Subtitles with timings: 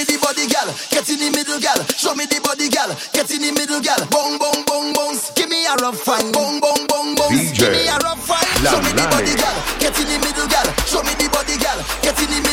[0.00, 0.68] me the body, gal.
[0.88, 1.76] Get in the middle, gal.
[1.96, 2.88] Show me the body, gal.
[3.12, 4.00] Get in the middle, gal.
[4.08, 5.34] Bong, bong, bong, bongs.
[5.36, 6.32] Give me a rough one.
[6.32, 7.52] Bong, bong, bong, bongs.
[7.52, 8.40] Give me a rough one.
[8.64, 9.56] Show me the body, gal.
[9.78, 10.68] Get in the middle, gal.
[10.88, 11.78] Show me the body, gal.
[12.00, 12.49] Get in the middle.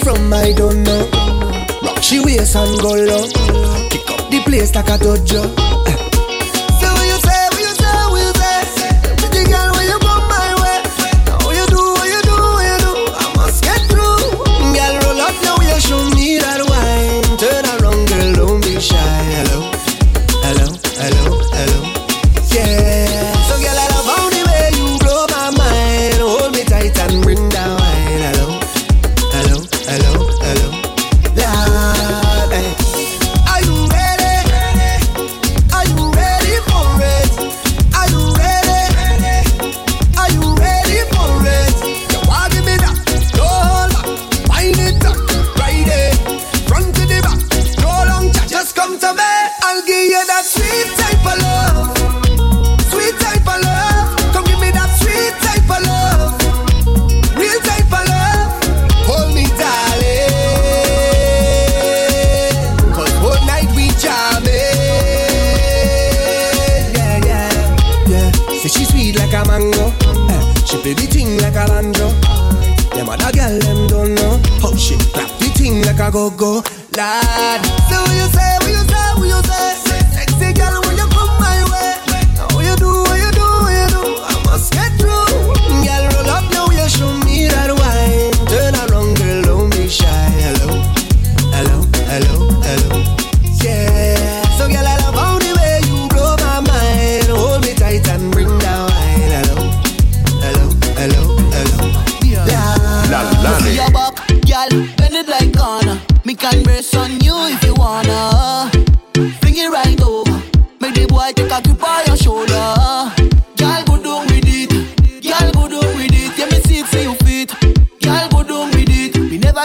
[0.00, 0.32] from?
[0.32, 1.08] I don't know.
[1.82, 3.26] Rock she waist and go low.
[3.88, 5.42] Kick up the place like a dojo.
[5.86, 6.09] Eh.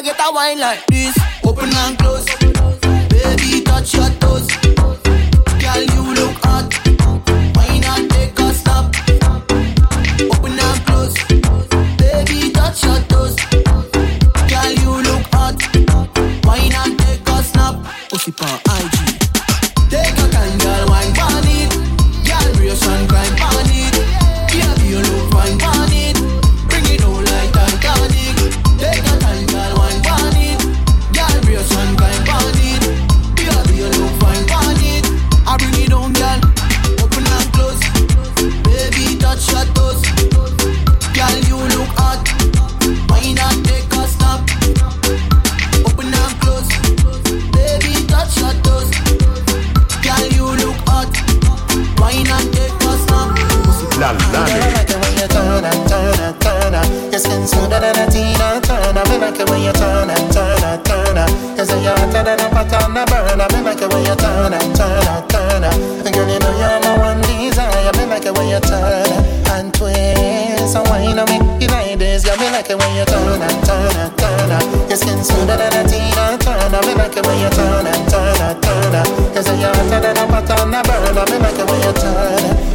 [0.06, 1.18] get a wine like this.
[1.44, 2.26] Open and close,
[3.10, 4.48] baby, touch your toes.
[5.62, 6.70] Girl, you look hot.
[7.56, 8.94] Why not take a stop?
[10.32, 11.16] Open and close,
[11.98, 13.36] baby, touch your toes.
[14.52, 15.58] Girl, you look hot.
[16.46, 17.76] Why not take a snap?
[18.10, 18.65] Pussy pop.
[55.46, 59.18] turn and turn and turn and Your skin so smoother than a Tina Turner Me
[59.22, 62.42] like it when you turn and turn and turn and You say you're hotter than
[62.42, 65.64] a pot on a burner Me like it when you turn and turn and turn
[65.64, 69.10] and Girl, you know you're my one desire Me like it when you turn
[69.54, 73.06] and twist And wine on me, you like this Yeah, me like it when you
[73.06, 76.94] turn and turn and turn and Your skin so smoother than a Tina Turner Me
[76.98, 80.18] like it when you turn and turn and turn and You say you're hotter than
[80.18, 82.75] a pot on a burner Me like it when you turn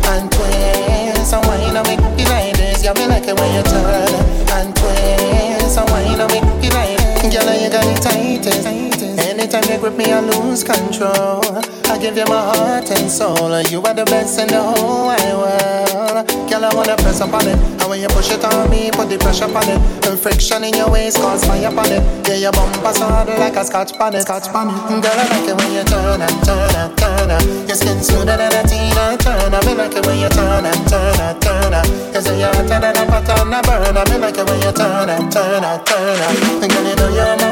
[12.00, 13.52] give you my heart and soul.
[13.68, 16.26] You are the best in the whole wide world.
[16.48, 17.54] Girl, I wanna press up on it.
[17.54, 19.78] And when you push it on me, put the pressure on it.
[20.02, 22.02] The friction in your waist cause fire on it.
[22.26, 24.22] Yeah, your bumper hard like a scotch bonnet.
[24.22, 24.74] Scotch bonnet.
[24.88, 27.30] Girl, I like it when you turn and turn and turn.
[27.68, 29.60] Your skin smoother than a Tina Turner.
[29.68, 31.72] Me like it when you turn and turn and turn.
[32.14, 34.04] You say you're hotter than a pot on a burner.
[34.08, 36.18] Me like it when you turn and turn and turn.
[36.64, 37.49] Girl, you know you're my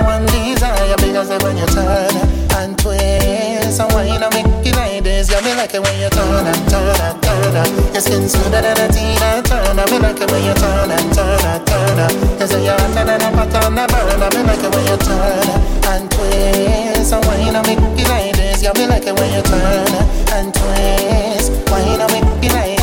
[1.19, 2.15] desire when you turn
[2.63, 6.11] and twist and wine and make it like this, yeah, me like it when you
[6.11, 7.67] turn and turn and turn up.
[7.93, 9.87] Your skin smoother than a Tina Turner.
[9.91, 12.13] Me like it when you turn and turn and turn up.
[12.39, 14.31] You say you're hotter than a pot on a burner.
[14.31, 15.49] Me like it when you turn
[15.91, 19.43] and twist and wine and make it like this, yeah, me like it when you
[19.43, 19.91] turn
[20.39, 22.79] and twist, wine and make it like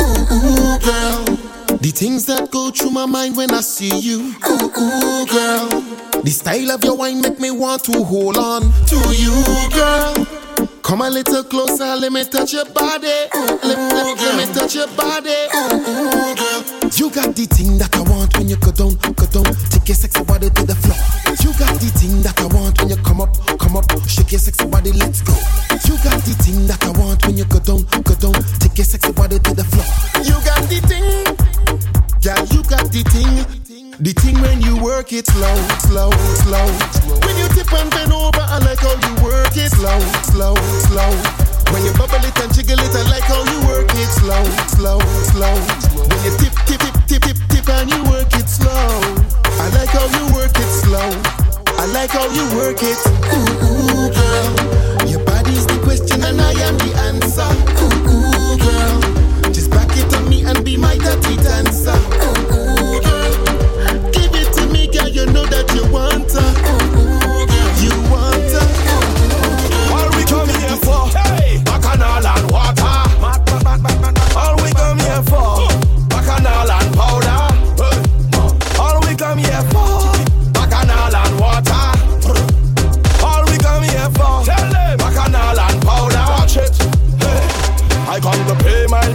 [0.00, 1.24] ooh, girl.
[1.76, 4.34] The things that go through my mind when I see you.
[4.48, 5.93] Ooh, ooh, girl.
[6.24, 9.36] The style of your wine make me want to hold on to you,
[9.76, 10.24] girl.
[10.80, 13.28] Come a little closer, let me touch your body.
[13.34, 15.36] Let, let, let me touch your body.
[15.52, 16.64] Girl.
[16.96, 19.52] You got the thing that I want when you go down, go down.
[19.68, 20.96] Take your sexy body to the floor.
[21.44, 23.84] You got the thing that I want when you come up, come up.
[24.08, 25.36] Shake your sexy body, let's go.
[25.84, 28.40] You got the thing that I want when you go down, go down.
[28.64, 29.84] Take your sexy body to the floor.
[30.24, 31.04] You got the thing.
[32.24, 33.44] Yeah, you got the thing.
[34.00, 35.54] The thing when you work it slow.
[44.84, 45.00] Slow,
[45.32, 45.54] slow.
[46.08, 49.00] When you tip, tip, tip, tip, tip, tip, and you work it slow.
[49.64, 51.08] I like how you work it slow.
[51.80, 53.00] I like how you work it.
[53.32, 53.93] Ooh, ooh,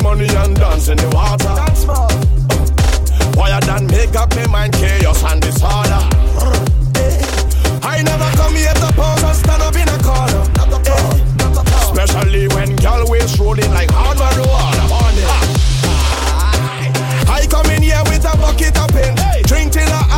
[0.09, 1.53] money and dance in the water.
[1.53, 2.09] Dance more.
[3.37, 6.01] Why than make up my mind chaos and disorder.
[7.93, 10.43] I never come here to pose and stand up in a corner.
[10.89, 11.13] Eh.
[11.85, 14.85] Especially when girl waist rolling like hard man water.
[17.29, 19.15] I come in here with a bucket of paint.
[19.45, 20.08] Drink till I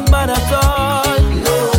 [0.00, 1.20] wasn't at all.
[1.44, 1.70] No,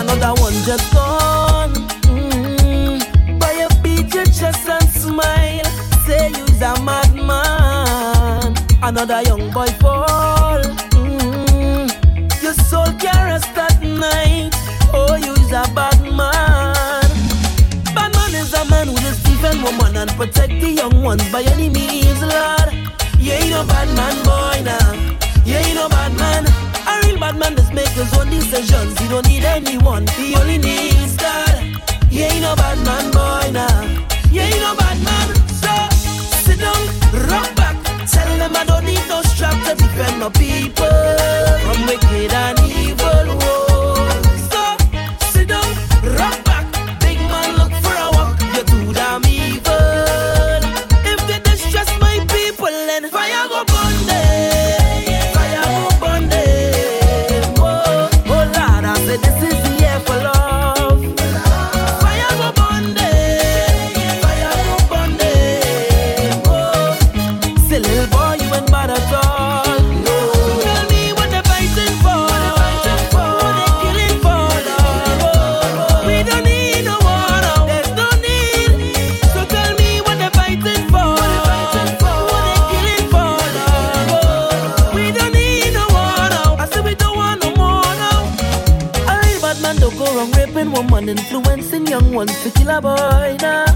[0.00, 1.74] another one just gone.
[2.08, 3.38] Mm-hmm.
[3.38, 5.64] But you beat your chest and smile.
[6.06, 8.54] Say you's a madman.
[8.82, 10.62] Another young boy fall.
[10.92, 12.44] Mm-hmm.
[12.44, 14.50] Your soul can rest at night.
[14.92, 17.10] Oh, you's a bad man.
[17.94, 21.42] Bad man is a man who just defend woman and protect the young ones by
[21.42, 22.72] any means, Lord.
[23.18, 24.92] You ain't no bad man, boy, now.
[24.92, 25.44] Nah.
[25.44, 26.71] You ain't no bad man.
[27.32, 28.98] Bad man just make his own decisions.
[28.98, 30.06] He don't need anyone.
[30.18, 31.64] He only needs God.
[32.10, 34.04] Yeah, you know bad man, boy, now.
[34.30, 35.34] Yeah, you know bad man.
[35.48, 35.72] So
[36.44, 36.86] sit down,
[37.30, 37.76] rock back.
[38.06, 40.92] Tell them I don't need no strap to defend my people
[41.64, 43.38] from wicked and evil.
[43.40, 43.71] Whoa.
[90.70, 93.66] Wrong woman, influencing young ones to kill a boy now.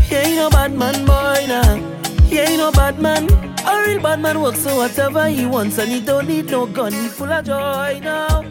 [0.00, 1.76] He ain't no bad man, boy now.
[2.24, 3.28] He ain't no bad man.
[3.66, 6.92] A real bad man works so whatever he wants, and he don't need no gun.
[6.92, 8.42] He full of joy now.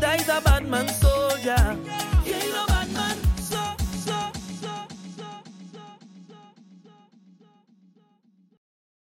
[0.00, 0.88] That is a bad man.